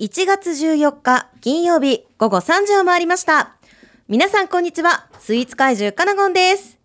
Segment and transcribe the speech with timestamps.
[0.00, 3.54] 1月14日金曜日午後3時を回りました。
[4.08, 5.08] 皆さんこんにちは。
[5.20, 6.80] スイーツ怪獣カナゴンです。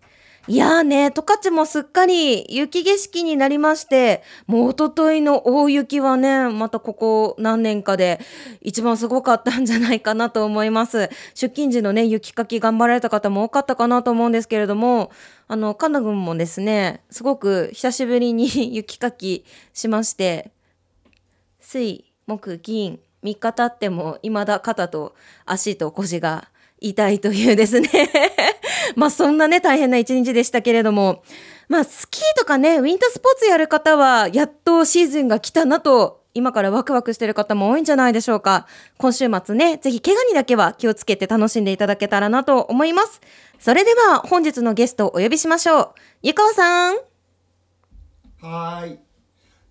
[0.47, 8.19] いやーね、十勝もすっかり雪景色になりまして、もう一昨日の大雪はね、またここ何年かで
[8.61, 11.09] 一番すごかったんじゃないかなと思います。
[11.33, 15.09] 出勤時のね、雪かき頑張られた方も多かったかなと思うんですけれども、
[15.47, 20.51] あの、カナ君もですね、すごく久しぶりに雪かきしまして、
[21.59, 22.05] 水、
[22.37, 26.49] 木、金、3日経っても未だ肩と足と腰が
[26.79, 27.89] 痛いというですね。
[28.95, 31.23] まあそんなね、大変な一日でしたけれども、
[31.67, 38.67] まあスキーとかね、ウィンタースポーツやる方は、やっとシーズンが来たなと、今からワクワクしてる方も多いんじゃないでしょうか。
[38.97, 43.19] 今週末ね、ぜひ怪我にだけは気をつけて楽しんでいただけたらなと思います。
[43.59, 45.93] それでは本日のゲストをお呼びしましょう。
[46.21, 46.97] ゆかわさん。
[48.41, 49.08] はい。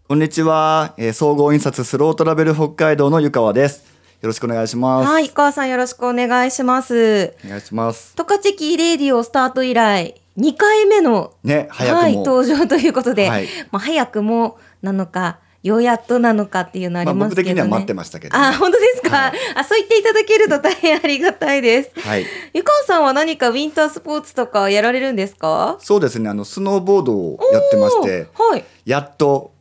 [0.08, 3.84] こんにちは、えー総合印刷スロートラベル北海道の湯川です。
[4.22, 5.06] よろしくお願いします。
[5.06, 7.34] はい、ゆかわさんよろしくお願いします。
[7.45, 8.15] お願いします。
[8.16, 12.00] トカチキレディオスタート以来、2回目の、ね、早くも。
[12.00, 17.52] はい、登場ということで、はいまあ、早くもなのか、ようやっとなのかっていうのありまあ、ますけどね。
[17.52, 18.43] 僕的には待ってましたけど、ね。
[18.46, 21.90] あ、本当ですか、はいあ、そう言っていただけると大変ありがたいです。
[22.00, 22.24] はい。
[22.54, 25.76] ゆかわさんは何かウィンタースポーツとかやられるんですか？
[25.80, 28.65] そうですね、あのスノーボードをやってまして、はい。
[28.87, 29.52] やっと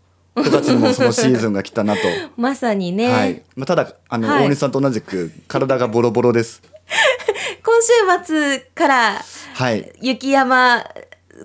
[0.43, 2.01] 十勝にもそのシーズンが来たなと。
[2.37, 3.41] まさにね、はい。
[3.55, 6.61] まあ、ただあの、はい大西さんと同じく体がボロボロです。
[7.63, 9.21] 今週末から
[9.53, 9.91] はい。
[10.01, 10.83] 雪山、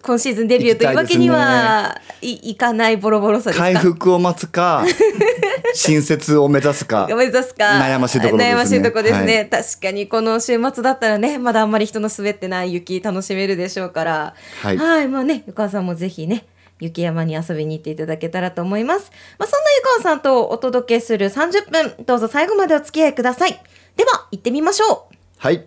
[0.02, 3.64] 今シーズンデビューというわけにはいいかないボロボロさですか？
[3.64, 4.84] 回復を待つか、
[5.74, 7.06] 新設を目指すか。
[7.14, 16.44] 目指すか悩ましいところですね悩ましいところですね、はい確かにこの週末だったらねまだあんまり人の滑ってない雪楽しめるでしょうからはいまあねゆかわさんもぜひね
[16.82, 23.52] 雪山に遊びに行っていただけたらと思います、まあ、そんなゆかわさんとお届けする30分どうぞ最後までお付き合いください。
[23.96, 25.14] では行ってみましょう。
[25.38, 25.64] はい。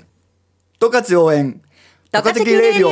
[0.79, 1.61] 十勝応援。
[2.11, 2.91] トカチキレディオ。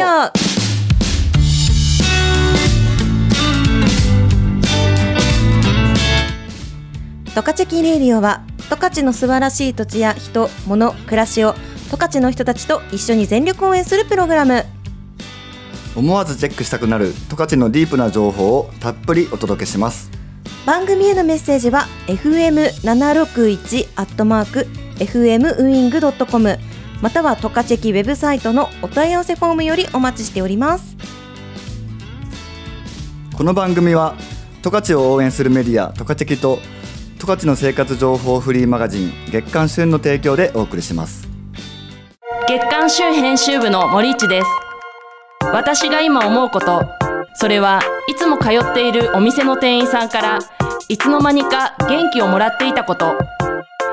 [7.35, 11.55] トカチキレディオは十勝の素晴らしい土地や人、物、暮らしを
[11.89, 14.63] 十勝の人たちと一緒に全力応援するプログラム
[15.95, 20.09] 思わずチェックしたくなる十勝のディープな情報をたっぷりお届けします。
[20.65, 24.67] 番組へのメッセージは fm761 アットマーク
[24.99, 26.59] fmwing.com
[27.01, 30.95] またはトカチェキウェブサイトのお問い合わせフォームよりお待ちしております
[33.35, 34.15] この番組は
[34.61, 36.59] 十勝を応援するメディア十勝と
[37.17, 41.25] 十勝の生活情報フリーマガジン月刊旬の提供でお送りします。
[42.47, 44.62] 月刊旬編集部の森市です
[45.53, 46.81] 私が今思うこと。
[47.35, 50.39] それはいつも通っているお店の店員さんから
[50.87, 53.15] いつの間にか元気をもらっていたこと。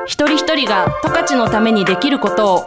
[0.07, 2.65] 一人一人が十勝のためにできることを。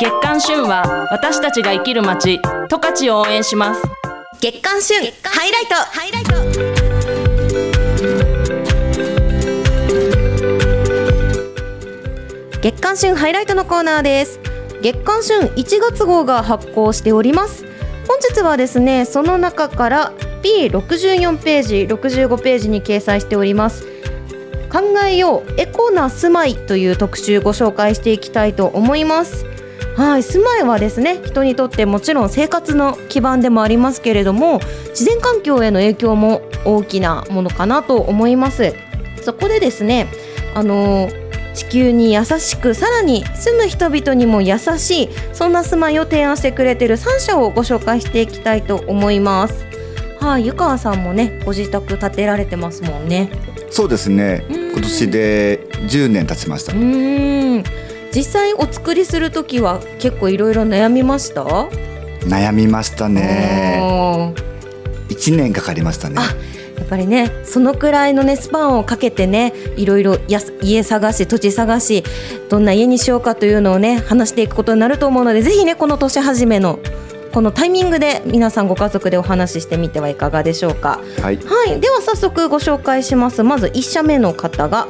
[0.00, 3.82] 月刊旬は私たちが生きる街十勝を応援します。
[4.40, 5.74] 月刊旬ハイライト。
[5.76, 6.34] ハイライト。
[12.60, 14.40] 月刊旬ハイライトのコーナーです。
[14.82, 17.67] 月刊旬1月号が発行しております
[18.08, 23.86] 本日はですねその中から P64 ページ65ページに掲載しております。
[24.70, 29.46] 考えようエコな住まいという特集ご紹介していきたいと思います。
[29.96, 38.74] はい、住まいはですね人にとってもちろん生活の基盤でもありますけれども自然環境への影響も大きなものかなと思います。
[39.22, 40.06] そこでですね
[40.54, 41.27] あのー
[41.58, 49.66] 地球に優しくさらに住む人々にも優しいそんな住まいを提案してくれている3社をご紹介していきたいと思います
[50.20, 53.30] はい、湯川さんもねご自宅建てられてますもんね
[53.70, 54.46] そうですね。
[54.48, 56.76] うん今年で10年経ちましたう。
[56.76, 57.64] ーん
[58.14, 61.42] 実際お作りする時は結構いろいろ悩みました？
[61.42, 63.78] 悩みましたね。
[63.82, 64.34] おー
[65.08, 66.20] 1年かかりましたね。
[66.90, 72.02] あやっぱりねそのくらいのねスパンをかけてねいろいろやす家探し土地探し
[72.48, 76.78] どんな家にしようかというのをね話していくことになると思うのでぜひねこの年始めの
[77.32, 80.98] このタイミングで皆さんご家族でお話ししてみてはいかがでしょうか。
[81.20, 81.36] はい。
[81.36, 83.42] はい、では早速ご紹介します。
[83.42, 84.88] まず1社目の方が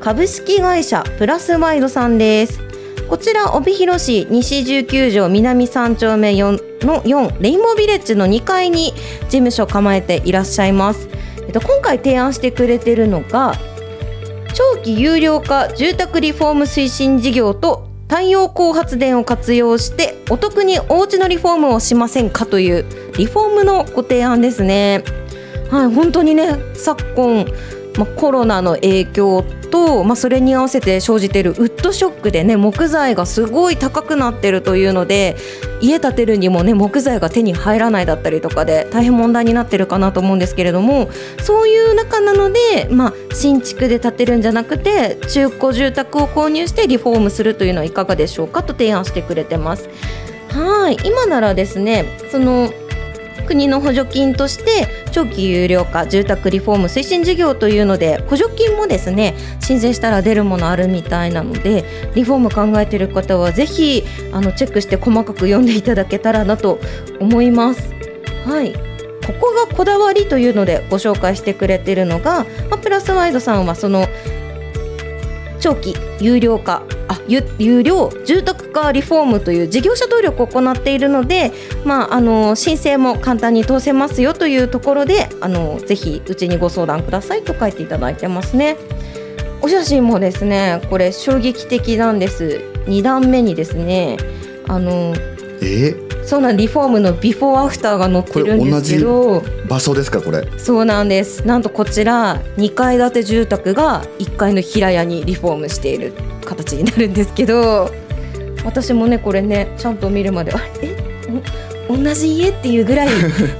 [0.00, 2.60] 株式会社プラスワイドさんです。
[3.08, 11.08] こちら帯広市西19条南3丁目4の4レインボービレッジの2階に事務所構えていらっしゃいます。
[11.48, 13.54] えっと今回提案してくれてるのが
[14.54, 22.84] 長期有料化住宅リフォーム推進事業と太陽光発電を活用してお得にお家のリフォームをしませんかという
[23.16, 25.04] リフォームのご提案ですね。
[25.70, 27.46] はい、本当にね昨今
[27.98, 35.36] まあ、コロナの影響と、まあ、それに合わせて生じているウッドショックでね木材がすごい高くなってるというので
[35.80, 41.10] 家建てるにもね木材が手に入らないだったりとかで大変問題になってるかなと思うんですけれども
[41.42, 49.88] そういう中なので、まあ、新築で建てるんじゃなくて中古住宅を購入してリフォームするというのはいかがでしょうかと提案してくれてます。
[50.50, 52.70] はい今ならですねその
[53.48, 66.78] 国の補助金として長期有料化住宅リフォーム推進事業というので補助金もですね申請したら出るものあるみたいなのでリフォーム考えている方はぜひあのチェックして細かく読んでいただけたらなと
[67.20, 67.94] 思います。
[68.44, 68.74] はい
[69.26, 74.06] ここがこだわりというのでご紹介してくれているのが、まあ、プラスワイドさんはその
[75.60, 81.52] 長期有料化あ有有料住宅化リフォームという事業者登録を行っているので、
[81.84, 88.76] まあ、あの申請も簡単に通せますよというところであのぜひうちにご相談くださいと書いていただいてますね。
[89.60, 94.16] お写真もですねこれ衝撃的なんです2段目にですね
[94.68, 95.14] あの
[95.62, 95.96] え？
[96.24, 99.42] そうなんリフォームのビフォーアフターが載ってるんですけど。
[99.68, 100.46] 場所ですかこれ？
[100.58, 101.46] そうなんです。
[101.46, 106.12] なんとこちら2階建て住宅が1階の平屋にリフォームしている
[106.44, 107.90] 形になるんですけど。
[108.64, 110.96] 私もねこれねちゃんと見るまであれ？
[111.88, 113.08] えん同じ家っていうぐらい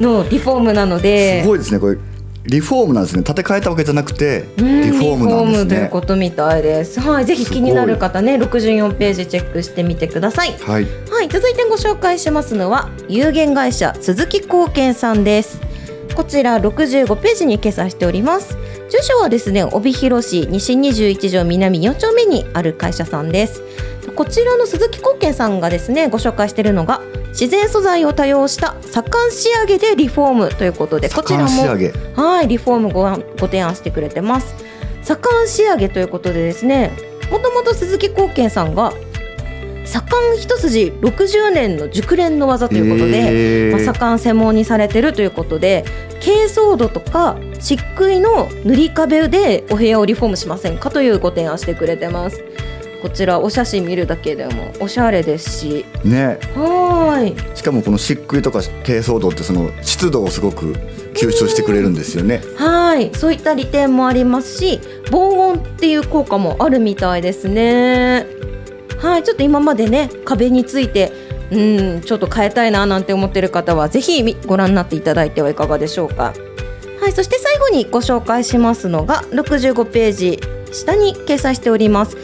[0.00, 1.40] のリフォームなので。
[1.46, 1.96] すごいですねこれ
[2.48, 7.00] リフォームなんですね建て替えたわけじゃなくてリうんフォームなんですリフォームというねことみたいです。
[7.00, 10.52] はい、ぜひ気になる方ね、64ページチェックしてみてください。
[10.52, 15.60] はいはい、続いてご紹介しますのは有限会社鈴木貢献さんです。
[16.14, 18.56] こちら65ページに掲載しております。
[18.90, 23.62] 住所はですね、帯広市西21条南4丁目にある会社さんです。
[24.18, 31.62] こちらの鈴木貢献さんがですね、ご紹介しているのが自然素材を多用した左官仕上げでリフォームということで、こちらも
[32.20, 33.02] はい、リフォームご
[33.38, 34.56] ご提案してくれてます。
[35.04, 36.90] 左官仕上げということでですね、
[37.30, 38.92] もともと鈴木貢献さんが
[39.84, 43.70] 左官一筋60年の熟練の技ということで、へー。
[43.70, 45.84] まあ、左官専門にされてるということで
[46.20, 52.42] 珪藻土とか漆喰の塗り壁でお部屋をリフォームしませんかというご提案してくれてます
[53.00, 55.84] こちらお写真見るだけでもおしゃれですし。
[56.04, 56.38] ね。
[56.54, 57.56] はーい。
[57.56, 60.72] しかもこの漆喰とか珪藻土ってその湿度をすごく
[61.14, 62.42] 吸収してくれるんですよね。
[62.56, 63.14] はい。
[63.14, 64.80] そういった利点もありますし
[65.10, 68.26] 防音っていう効果もあるみたいですね。
[68.98, 69.22] はい。
[69.22, 71.12] ちょっと今までね壁について
[71.52, 71.56] う
[71.98, 76.34] んちょっと変えたいななんて思ってる方はぜひみご覧になっていただいてはいかがでしょうか。
[77.00, 77.12] はい。
[77.12, 80.40] そして最後にご紹介しますのが65ページ
[80.72, 82.16] 下に掲載しております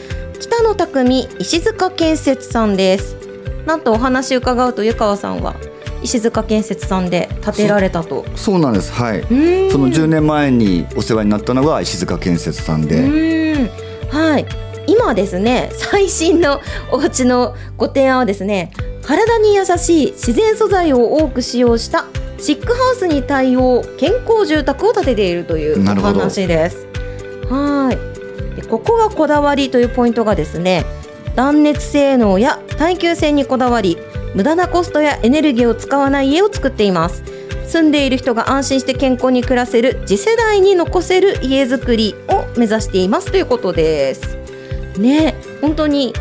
[0.44, 3.16] 北野匠石塚建設さんです。
[3.64, 5.56] なんとお話伺うと湯川さんは
[6.02, 8.26] 石塚建設さんで建てられたと。
[8.36, 8.92] そうなんです。
[8.92, 9.20] はい。
[9.20, 9.70] うん。
[9.70, 13.70] その10年前にお世話になったのが石塚建設さんうで
[14.10, 14.46] はい。
[14.86, 16.60] 今ですね最新の
[16.92, 18.70] お家のご提案はですね
[19.02, 22.04] 体に優しい自然素材を多く使用した
[22.36, 26.86] シックハウスに対応健康住宅を建てているというお話です。
[27.48, 28.23] はい
[28.56, 30.84] でここがこだわりというポイントがですね
[31.34, 33.98] 断熱性能や耐久性にこだわり
[34.34, 37.22] 無駄なコストやエネルギーを使わない家を作っています。
[37.66, 43.30] 住んでいる人が安心して健康に暮らせる次世代に残せる家づくりを目指しています。
[43.30, 44.36] ということです。
[44.98, 46.12] ね本当に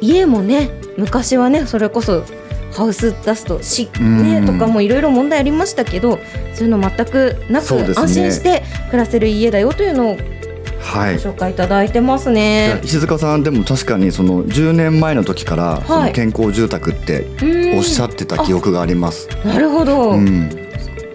[0.00, 2.24] 家もね昔はねそれこそ
[2.72, 4.46] ハウスダストし、ね、うん。
[4.46, 6.18] とかもいろいろ問題ありましたけど
[6.54, 10.16] そういうの全くなく、安心して暮らせる家だよというのを
[10.84, 11.14] はい。
[11.16, 12.80] ご紹介いただいてますね。
[12.84, 17.78] 石塚さんでも確かにその10年前の時からその健康住宅ってうん。
[17.78, 19.28] おっしゃってた記憶があります。
[19.44, 20.50] なるほど、うん、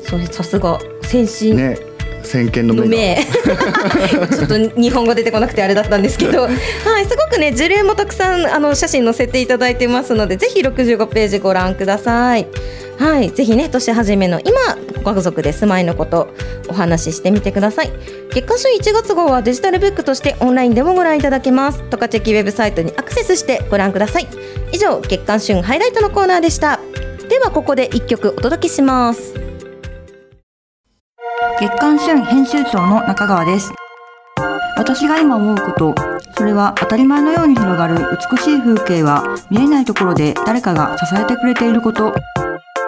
[0.01, 1.77] それさすが先進ね
[2.23, 3.17] 先見のの目。
[4.29, 12.47] ちょっと日本語出てこなくてあれだったんですけど、 はい、すごくね事例もたくさんあの写真載せていただいてますのでぜひ65ページご覧ください。
[13.00, 14.51] はい、ぜひね年始めの今
[15.03, 16.34] ご家族で住まいのこと
[16.68, 17.91] お話ししてみてください。
[18.29, 21.82] 月刊誌1月号はデジタルブックとしてオンラインでもご覧いただけます。
[21.89, 24.27] トカチェキウェブサイトにアクセスしてご覧ください。
[24.74, 26.79] 以上月刊旬ハイライトのコーナーでした。
[27.29, 29.34] ではここで一曲お届けします。
[31.62, 33.72] 月刊旬編集長の中川です。
[34.77, 35.96] 私が今思うこと
[36.38, 37.98] それは当たり前のように広がる
[38.32, 42.13] 美しい風景は見えないところで誰かが支えてくれていること。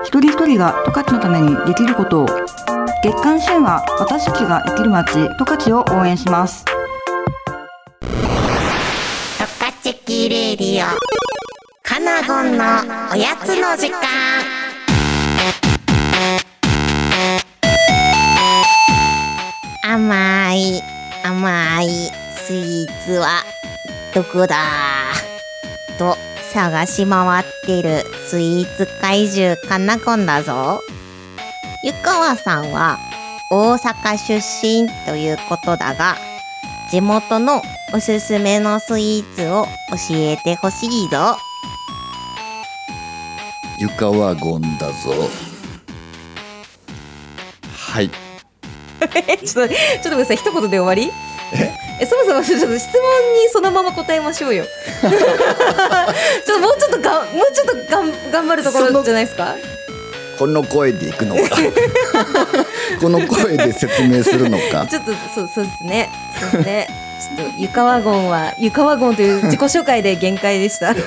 [0.04, 2.26] 一人一人が十勝のためにできることを。
[3.04, 6.66] 月刊旬は私たちが生きる街十勝を応援します。
[6.66, 6.72] ト
[9.60, 10.88] カチェキレディオ。
[11.84, 12.64] カナゴンの
[13.14, 14.00] おやつの時間。
[19.84, 20.82] 甘い
[21.24, 21.88] 甘い
[22.48, 23.28] スイーツは
[24.16, 24.56] どこだ？
[25.98, 26.18] と
[26.54, 30.82] 探し回ってるスイーツ怪獣かなこんだぞ。
[31.84, 32.98] 湯川さんは
[33.50, 36.16] 大阪出身ということだが、
[36.92, 37.62] 地元の
[37.94, 41.38] おすすめのスイーツを教えてほしいぞ。
[43.80, 45.30] 床はゴンだぞ。
[47.74, 48.10] はい。
[49.00, 51.12] ちょっと、ちょっとごめんなさい、一言で終わり？
[51.54, 51.81] え？
[52.06, 53.02] そもそもちょっと質問
[53.34, 54.66] にそのまま答えましょうよ。
[55.02, 55.12] ちょっ
[56.46, 59.56] ともうちょっとがもうちょっとがん頑張るところじゃないですか？
[60.40, 61.58] この声でいくのか？
[63.00, 64.88] この声で説明するのか？
[64.88, 66.10] ちょっとそうそうですね。
[66.40, 66.88] そうですね。
[67.38, 70.90] ちょっとゆかわゴンはゆかわゴンという自己紹介で限界でした。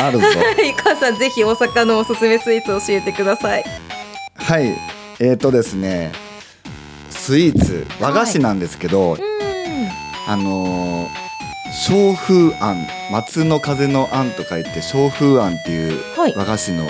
[0.00, 0.26] あるぞ
[0.64, 3.64] ゆかわさんぜひ大阪のおすすめスイーツ教えてください。
[4.36, 4.74] はい
[5.20, 6.10] えーとですね
[7.10, 9.27] スイーツ和菓子なんですけど、うん。
[10.28, 11.28] あのー
[11.70, 16.34] 松風庵松の風の庵と書いて松風庵っていうはい。
[16.34, 16.86] 和菓子の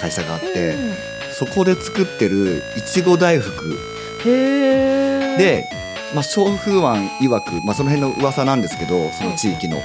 [0.00, 0.94] 会社があって、うん
[1.36, 3.76] そこで作ってるいちご大福。
[4.22, 5.68] で、
[6.14, 9.78] まあ、松風庵曰く、まあ、その辺の噂なんですけどその地域の、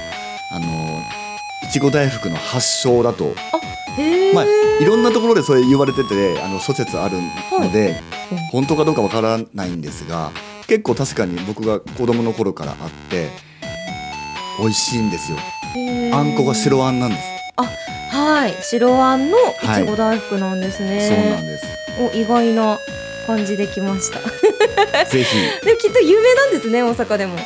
[0.52, 3.34] あのーいちご大福の発祥だと。
[4.34, 4.44] まあ、
[4.80, 7.16] いろんなところでそれ言われててあの諸説ある
[7.50, 10.30] ので、うん本当かどうかわからないんですが
[10.70, 13.28] 結構確かに僕が子供の頃からあって
[14.60, 15.38] 美味しいんですよ。
[16.14, 17.22] あんこが白あんなんです、
[18.16, 19.40] はい、白あんのい。
[19.74, 21.08] ちご大福なんですね。
[21.08, 21.66] そうなんです。
[21.98, 22.78] お意外な
[23.26, 24.20] 感じできました。
[25.10, 25.36] ぜひ。
[25.66, 27.36] でもきっと有名なんですね、大阪でも。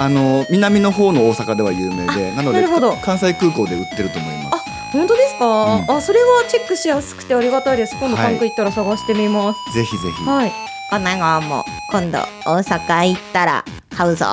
[0.00, 2.66] あの南の方の大阪では有名でなので
[3.04, 4.64] 関西空港で売ってると思います。
[4.92, 5.96] 本当ですか、うん。
[5.96, 7.94] あ、それはチェックしやすくてありがたいです。
[8.00, 8.26] 今度はい。
[8.26, 9.74] 関空行ったら探してみます。
[9.74, 10.52] ぜひぜひ、はい。
[10.90, 13.64] 神奈川も今度大阪行ったら
[13.96, 14.26] 買うぞ。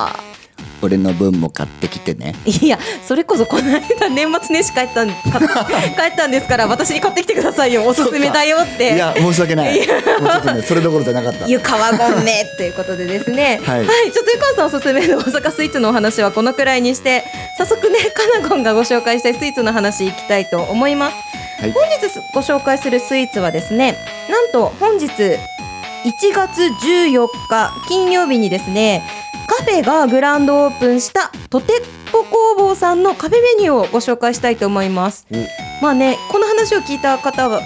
[0.81, 2.33] 俺の分も買ってきてね。
[2.43, 5.13] いや、それこそこの間年末年始帰ったんか
[5.69, 7.85] 帰ったんですから、私に買ってきてくださいよ。
[7.85, 8.95] おすすめだよって。
[8.95, 9.75] いや申し訳ない。
[9.75, 10.63] 申し訳ない。
[10.63, 11.45] それどころじゃなかった。
[11.45, 13.61] ゆかわごんめということでですね。
[13.63, 13.85] はい。
[13.85, 17.23] ちょっとゆかわさんおすすめの大阪スイーツのお話はこのくらいにして
[17.59, 21.15] 早速ねかなごんがご紹介したいスイーツの話いきたいと思います、
[21.61, 21.71] はい。
[21.73, 23.95] 本日ご紹介するスイーツはですね
[24.31, 25.07] なんと本日
[26.03, 29.03] 1月14日金曜日にですね
[29.47, 31.81] カフェがグランドオープンしたとてっ
[32.11, 35.27] ぽ工房さんのカフェメニューをご紹介したいと思います。
[35.81, 37.61] まあねこの話を聞いた方は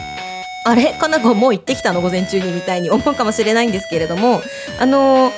[0.65, 0.93] あれ？
[0.97, 4.41] かなこもう行ってきたの午前中にみたいに思うかもしれないんですけれども
[4.79, 5.31] あのー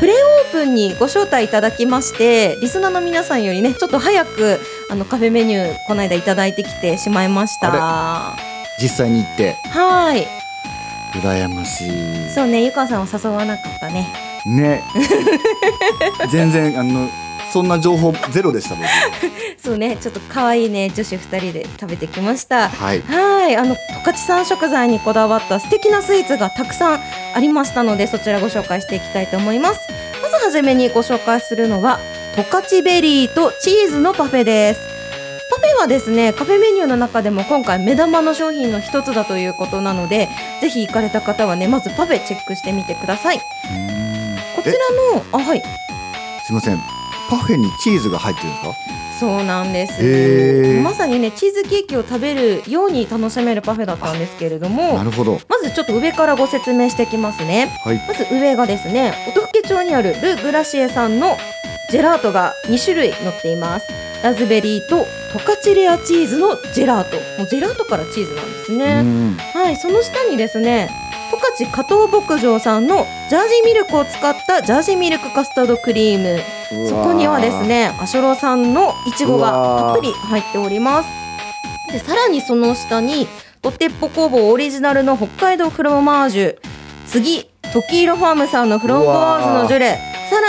[0.00, 4.58] プレオープンにご招待いただきましてリスナーの皆さんよりねちょっと早く
[4.90, 7.70] あのカフェメニューこの間いただいてきてしまいました。
[7.70, 8.36] は
[8.80, 9.54] 実際に行って？
[10.16, 10.26] い
[11.18, 12.30] 羨ましい。
[12.34, 14.08] そうねゆかさんを誘わなかったね。
[14.46, 14.82] ね。
[16.30, 17.08] 全然あの
[17.52, 18.86] そんな情報ゼロでした僕。
[19.62, 22.68] そうねちょっと可愛いね女子2人で食べてきました。
[22.68, 23.02] はい。
[23.02, 27.00] はい、あの十勝産食材にこだわった素敵なスイーツがたくさん
[27.34, 29.80] ありましたのでそちらご紹介していきたいと思います。
[30.22, 31.98] まずはじめにご紹介するのは
[32.36, 34.91] 十勝ベリーとチーズのパフェです
[35.52, 40.30] パフェはですねカフェメニューの中でも今回目玉の商品の一つだということなので
[40.62, 43.38] ぜひ行かれた方はねまずパフェチェックしてみてください。
[44.56, 44.74] こちら
[45.14, 45.62] のあはい。
[46.46, 46.78] すいません。
[47.28, 48.74] パフェにチーズが入ってるんですか？
[49.20, 50.82] そうなんです、へー。
[50.82, 55.38] まさにねチーズケーキを食べるように楽しめるパフェだったんですけれどもなるほど。
[55.48, 57.70] まずちょっと上からご説明していきますね。
[57.84, 58.00] はい。
[58.08, 61.36] まず上がですね音更町にあるル・グラシエさんの
[61.90, 63.86] ジェラートが2種類載っています
[64.22, 67.16] ラズベリーとトカチレアチーズのジェラート。
[67.38, 69.36] もうジェラートからチーズなんですうねん。
[69.36, 70.90] はいその下にですね
[71.56, 76.40] 十勝加藤牧場さんのジャージーミルクを使ったジャージーミルクカスタードクリーム。
[76.88, 81.08] そこにはですねアショロさんのいちごがたっぷり入っております。
[81.92, 83.26] でさらにその下に
[83.60, 86.56] とてっぽ工房オリジナルの北海道フロマージュ。
[87.06, 89.98] 次時色ファームさんのフランボワーズのジュレ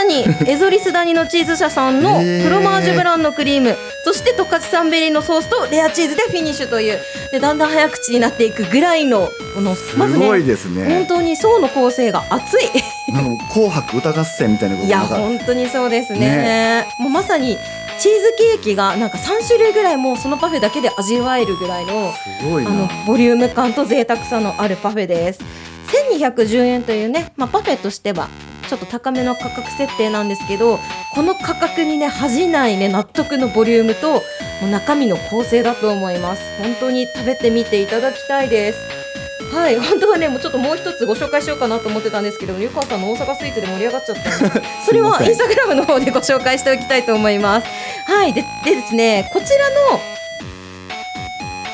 [0.04, 3.76] さらにエゾリス谷のチーズ社さんのフロマージュブランのクリーム。
[4.04, 7.00] そして十勝産ベリーのソースとレアチーズでフィニッシュという。
[7.32, 10.86] でだんだん早口になっていくぐらいのこのますずごいねですね。
[10.86, 12.70] 本当に層の構成が熱い。
[13.54, 16.20] 紅白歌合戦みたいなこといや本当にそうですね。
[16.20, 16.88] ね。
[17.00, 17.58] もうまさに
[18.00, 22.72] チーズケーキがなんか3種類ぐらいもうそのパフェだけで味わえるぐらいのすごいな。
[22.72, 25.40] あのボリューム感と贅沢さのあるパフェです。
[26.18, 28.28] 1210円というね、まあ、パフェとしては
[28.74, 30.80] ちょっと高めの価格設定なんですけど
[31.14, 34.20] この価格にね恥じないね納得のボリュームとも
[34.66, 38.80] う中身の構成だと思います本当に食べてみていただきたいです
[39.54, 44.32] はい、本当はね、もうちょっともう一つご紹介しようかなと思ってたんですけど、ゆかわさんの大阪スイーツで盛り上がっちゃった。
[44.84, 47.68] それはインスタグラムの方でご紹介しておきたいと思います。
[48.08, 50.00] はい、で、でですね、こちらの。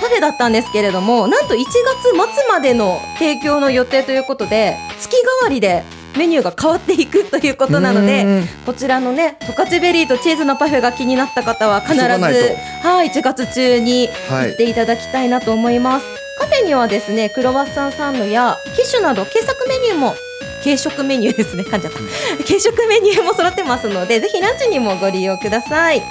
[0.01, 1.70] パフェだったんですけれども、なんと1月
[2.12, 5.84] 末までの提供の予定ということで、月替わりで。
[6.17, 8.47] メニューが変わっていくということなのでうん。
[8.65, 14.47] こちらのね十勝ベリーとチーズのパフェが気になった方は必ずはい1月中にはい。
[14.49, 16.05] 行っていただきたいなと思います、
[16.39, 20.15] カフェにはですねクロワッサンサンドやキッシュなど軽食メニューも
[20.63, 21.99] 軽食メニューですね噛んじゃった、
[22.43, 26.01] 軽食メニューも揃ってますのでぜひランチにもご利用ください。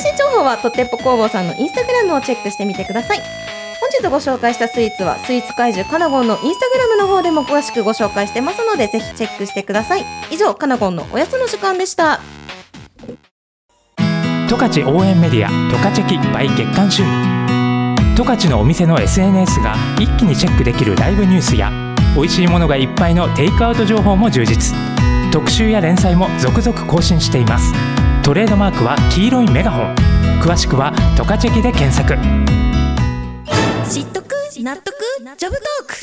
[0.00, 3.20] 最新情報はとってっぽ工房さんのインスタグラムをチェックしてみてください
[3.82, 10.04] 本日ご紹介したスイーツはスイーツ怪獣カナゴンのインスタグラムの方でも詳しくご紹介してますのでぜひチェックしてください。
[10.30, 12.20] 以上カナゴンのおやつの時間でした。
[14.48, 17.02] 十勝応援メディア十勝チェキ by 月刊週
[18.14, 21.72] 十勝のお店の SNS が一気にチェックできるライブニュースや
[22.14, 24.76] 美味しいものがいっぱいのテイクアウト情報も充実。
[25.32, 27.72] 特集や連載も続々更新しています。
[28.22, 29.94] トレードマークは黄色いメガホン。
[30.40, 32.16] 詳しくは十勝チェキで検索。
[33.90, 34.28] 知っとく？
[34.60, 34.92] 納得？
[35.36, 35.94] ジョブトーク。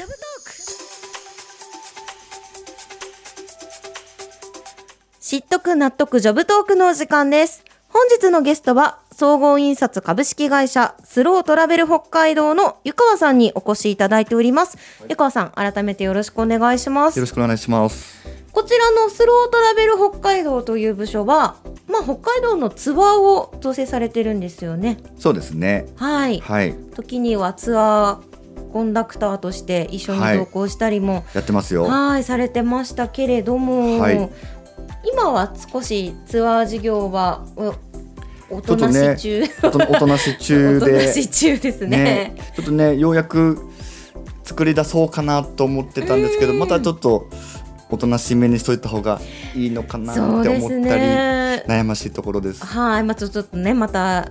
[5.22, 5.76] 知っとく？
[5.76, 6.20] 納得？
[6.20, 7.64] ジョブトークのお時間です。
[7.88, 14.78] 本日のゲストは総合印刷株式会社スロートラベル北海道の湯川さんにお越しいただいております。
[15.08, 17.18] 湯川さん改めてよろしくお願いします。
[17.18, 18.20] よろしくお願いします。
[18.52, 21.56] こちらのスロートラベル北海道という部署は
[21.90, 24.98] まあ北海道のツアーを造成されてるんですよね。
[25.18, 25.88] そうですね。
[25.96, 26.40] はい。
[26.40, 26.76] はい。
[26.96, 31.84] 時にはツアーコンダクターとして一緒に同行したりも、やってますよ。
[31.86, 34.30] はい、されてましたけれども、はい。
[35.12, 37.74] 今は少しツアー事業はお
[38.52, 41.98] おとなし中、おとおとなし中 おとなでし中ですね。
[41.98, 42.36] ね。
[42.56, 43.58] ちょっとねようやく
[44.44, 47.28] 作り出そうかなと思ってたんですけどまたちょっと
[47.90, 49.20] おとなしめにしといた方が
[49.56, 51.64] いいのかなって思ったり、ね。
[51.68, 52.66] 悩ましいところです。
[52.66, 54.30] はい、まあちょっとねまた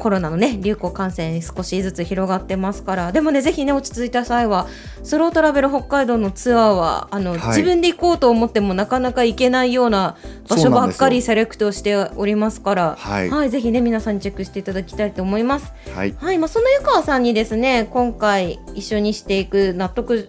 [0.00, 3.12] コロナのね流行感染少しずつ広がってますから。
[3.12, 4.66] でもねぜひね落ち着いた際は
[5.04, 7.40] スロートラベル北海道のツアーはあの、はい。
[7.48, 10.16] 自分で行こうと思ってもなかなか行けないような
[10.48, 12.96] 場所ばっかりセレクトしておりますから。
[12.98, 15.72] はいぜひね皆さんにチェックしていただきたいと思います。
[15.94, 16.14] はい。
[16.18, 20.28] はい、まあ、その湯川さんにですね今回一緒にしていく納得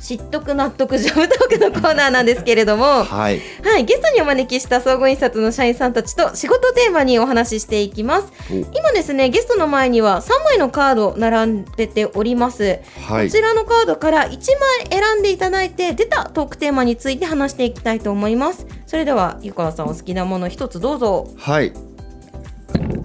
[0.00, 8.32] 知っとく納得ジョブトークのコーナーなんですけれども はいはい、ゲストにお招きした総合印刷の社員さんたちと仕事テーマにお話ししていきます。
[8.50, 12.78] お今ですね、ゲストの前には3枚のカード並んでております。
[13.06, 14.38] はいこちらのカードから1枚
[14.90, 18.66] 選んでいただいて、出たトークテーマについて話していきたいと思います。
[18.86, 21.28] それでは、ゆかわさんお好きなもの一つどうぞ。
[21.36, 21.72] はい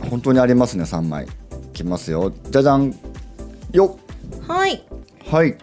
[0.10, 1.28] 本当にありますね3枚い
[1.74, 2.96] きますよじゃじゃん
[3.72, 3.98] よ
[4.42, 4.84] っはい。
[5.30, 5.58] はい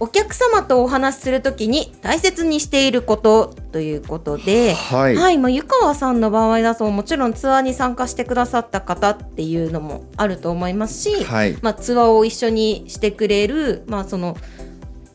[0.00, 14.36] お客様とお話しするときに大切にしていることということで、はいまあ、湯川さんの場合だともちろんツアーに参加してくださった方っていうのもあると思いますし、はいまあ、ツアーを一緒にしてくれる、まあ、その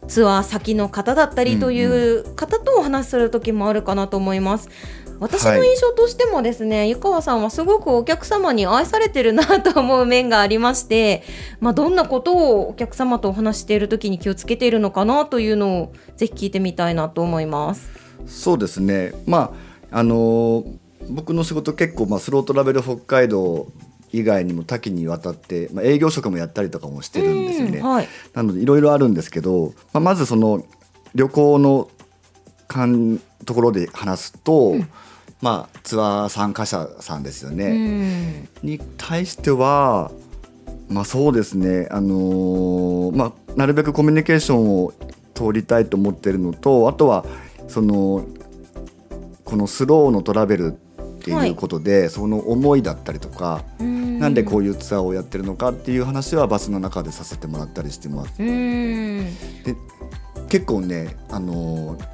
[0.07, 4.69] ツアー先の方だったりという方とお話しする時もあるかなと思います。
[5.19, 11.23] 私の印象としてもですね、湯川さんはすごくお客様に愛されてるなと思う面がありまして、
[11.59, 17.89] まあ、どんなことをお客様とお話ししている時に気をつけているのかなというのをぜひ聞いてみたいなと思います。
[18.27, 19.53] そうですねま
[19.91, 23.67] ああのー僕の仕事結構、まあ、スロートラベル北海道
[24.11, 27.79] 以外にも多岐にわたって、まあ、営業職もやったりとかもしてるんですよね。
[27.79, 30.65] うんはいなのでいろいろあるんですけど、まあ、まずその
[31.15, 31.89] 旅行の
[32.67, 34.75] かんところで話すと、
[35.41, 38.41] まあ、ツアー参加者さんですようね。
[38.41, 38.49] ん。
[38.61, 40.11] に対しては
[40.89, 41.87] まあそうですね。
[41.91, 44.93] あのーまあなるべくコミュニケーションを
[45.33, 47.25] 通りたいと思ってるのとあとは
[47.67, 48.25] その
[49.45, 58.33] このスローのトラベルっていうことで、その思いだったりとか、なんでこういうツアーをやってるのかっていう話はバスの中でさせてもらったりしてます。
[58.39, 58.47] うん。
[58.47, 59.75] で
[60.49, 62.05] 結構ねあのー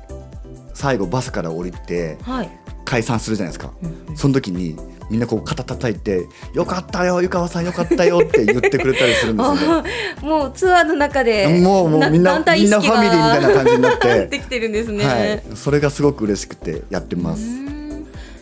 [0.73, 2.49] 最後バスから降りてはい
[2.86, 3.74] 解散するじゃないですか、
[4.15, 4.78] その時に
[5.10, 9.89] みんなこう肩叩いて「よかったよ湯川さんよかったよ」って言ってくれたりするんですよね。
[10.21, 15.06] あもうツアーの中でもうもうみんなみんなファミリーみたいな感じになって できてるんですね。
[15.06, 17.43] はい、それがすごく嬉しくてやってます。
[17.43, 17.65] うん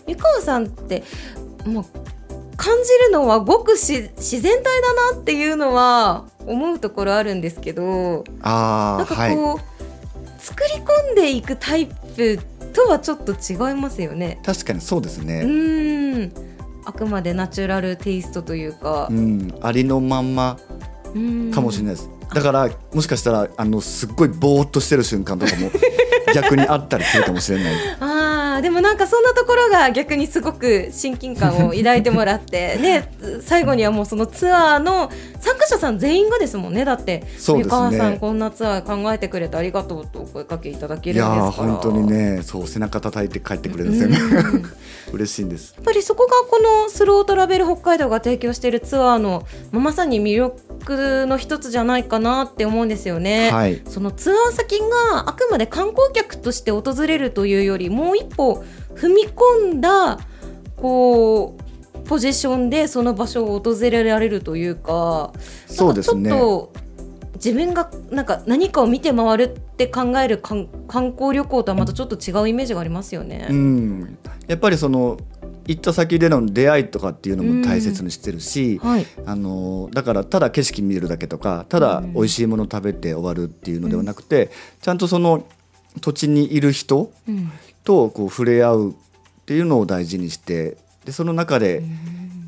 [0.08, 1.04] 湯川さんって
[1.66, 1.86] もう
[2.58, 9.38] 感じるのはごくし自然体だなっていうのは思うところあるんですけどなんかああはい
[10.40, 12.38] 作り込んでいくタイプ
[12.74, 14.40] とはちょっと違いますよね。
[14.46, 15.44] 確かにそうですうね。
[15.44, 16.32] ん
[16.86, 20.58] あくまでナチュラルテイストというかう、ん、ありのまんま
[21.16, 22.10] うんかもしれないです。
[22.34, 25.70] だからもしかしたらあのすっごいぼーっとしてる瞬間とかも
[26.34, 33.10] 逆にあったりするかもしれない あーでもなんかそんなところが逆にすごく親近感を抱いてもらって ね
[33.42, 37.24] 最後にはもうそのツアーの参加者さん全員がですもんねだって。
[37.58, 44.00] 湯川さんこんなツアー考えてくれてありがとうとお声かけいただけいるんですからやー本当にねそう背中叩いて帰ってくれるん。
[44.00, 44.64] ですよね
[45.12, 45.74] 嬉しいんです。
[45.76, 53.52] やっぱりそこがこのスロートラベル北海道が提供しているツアーのまあまさに魅力の一つじゃないかなって思うんですよね。
[53.52, 53.82] はい。
[53.88, 58.43] そのツアー先があくまで観光客として訪れるというよりもう一歩
[58.96, 60.20] 踏み込んだ
[60.78, 61.64] こう
[62.08, 65.32] ポジションでその場所を訪れられるというか
[65.68, 66.30] そうですね。
[66.30, 66.84] ちょっと
[67.36, 73.48] 自分がなんか何かを見て回るって考える観観光旅行とはまたちょっと違うイメージがありますよね。
[73.50, 74.18] うん。
[74.48, 75.18] やっぱりその
[75.66, 84.52] 行った先での出会いとかっていうのも大切にしてるし、はい、あのだからただ景色見るだけとかただ美味しいもの食べて終わるっていうのではなくて、
[84.82, 85.46] ちゃんとその
[86.02, 87.52] 土地にいる人うん。
[87.84, 88.94] とこう触れ合うっ
[89.46, 91.84] ていうのを大事にしてでその中で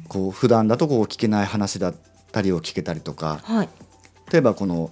[0.08, 1.96] こう普段だとこう聞けない話だっ
[2.32, 3.70] たりを聞けたりとかはい。
[4.32, 4.92] 例えばこの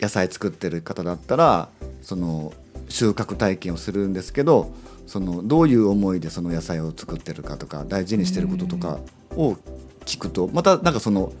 [0.00, 1.68] 野菜作ってる方だったら
[2.02, 2.52] その
[2.88, 4.72] 収穫体験をするんですけど
[5.06, 8.98] そのどういう思いでその野菜を作ってるかとか大事にしてることとか
[9.36, 9.56] を
[10.04, 11.32] 聞くとまたなんかその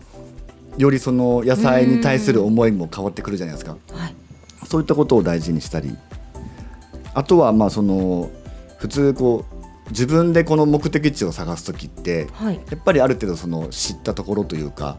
[0.76, 3.76] よりその野菜に対する思いも変わってくるじゃないですか。
[3.90, 4.14] はい。
[4.66, 5.96] そういったことを大事にしたり
[7.14, 8.30] あとはまあその
[8.78, 12.54] 普通こう自分でこの目的地を探す時ってはい。
[12.54, 14.98] やっぱりある程度その知ったところというか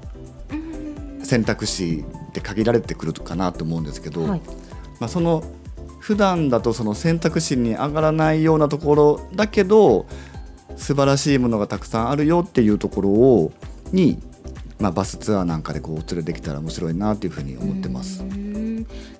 [1.23, 4.41] 選択肢って限られてくるかなと思うんですけど、はい。
[4.99, 5.43] まあ、その
[5.99, 10.05] 普段だとその選択肢に上がらないようなところだけど
[10.77, 13.51] 素晴らしいものがたくさんあるよっていうところを
[13.91, 14.19] に、
[14.79, 18.21] まあ、バスツアーなんかでこうお連れできたら面白いなというふうに思ってます。
[18.21, 18.44] うーん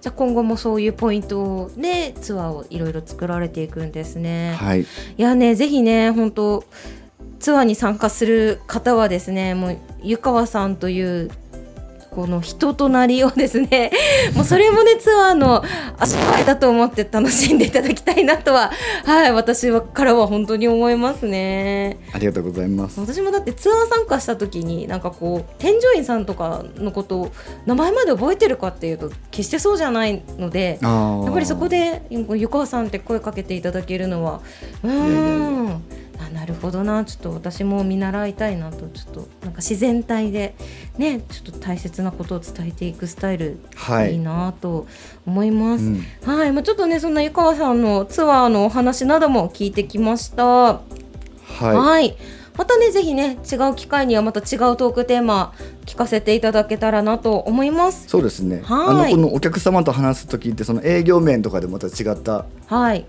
[0.05, 4.53] じゃあ今後もそういうポイントでツアーをいろいろ作られていくんですね。
[4.53, 4.85] はい、い
[5.17, 6.63] やねぜひね本当
[7.39, 11.31] ツアーに参加する方はですねもう湯川さんという
[12.15, 13.91] この人となりをですね
[14.36, 15.62] もうそれもねツアーの
[15.99, 18.71] 足場だと思って楽しんでいただきたいなとは
[19.04, 21.97] はい私はからは本当に思いますね。
[22.13, 22.99] ありがとうございます。
[23.01, 27.32] 私もだってツアー参加した時になんかこう添乗員さんとかのことを
[27.65, 34.39] 名前まで覚えてるかっていうと決してそうじゃないのでやっぱりそこで湯川さんって声かけていただけるのは
[34.84, 35.84] うーん
[36.27, 40.55] あなるほどなちょっと私も見習いたいなとちょっとなんか自然体で
[40.97, 44.88] ねちょっと大切なことを伝えていくスタイルはいいいなと
[45.25, 45.85] 思います。
[45.85, 50.45] うんはい、まあ、ちょっとねそんな湯川さんのツアーのお話なども聞いてきました。
[50.45, 50.81] は
[51.59, 52.15] はい。
[52.57, 55.53] またね、ぜひね、違う機会にはまた違うトークテーマ
[55.85, 58.07] 聞かせていただけたらなと思います。
[58.07, 58.61] そうですね。
[58.63, 63.05] はいあのこのお客様と話す時ってその営業面とかでまた違ったはい。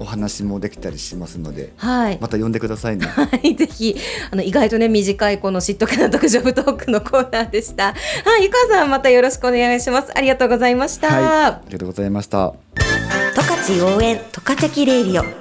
[0.00, 2.18] お話もできたりしますので、はい。
[2.20, 3.06] また呼んでくださいね。
[3.06, 3.94] はい、ぜひ、
[4.30, 7.94] あの、意外とね、短いこの知っとけな特上トークのコーナーでした。
[8.24, 10.08] はい、ゆかさん、またよろしくお願いします。
[10.16, 11.08] ありがとうございました。
[11.08, 12.54] はい、ありがとうございました。
[13.34, 13.42] 十
[13.76, 15.40] 勝応援十勝チレイディオ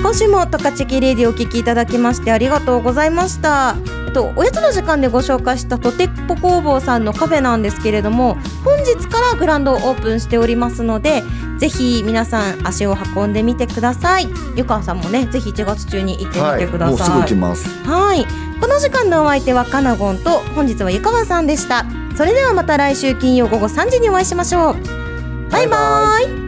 [0.00, 3.99] 今週もトカチキレディをお聞きいただきましてありがとうございました。
[4.12, 11.22] と、おやつの時間でご紹介したとてっぽ工房さんのカフェなんですけれども本日からグランドオープンしておりますので
[11.58, 14.28] ぜひ皆さん足を運んでみてください。
[14.56, 17.68] 湯川さんもねぜひ1月中に行ってみてくだもうすさいぐ来ます。
[17.84, 18.26] はい。
[18.60, 21.84] この時間のお相手はカナゴンと本日は湯川さんでした。
[22.16, 25.50] それではまた来週金曜午後3時にお会いしましょう。
[25.50, 26.39] バイバイ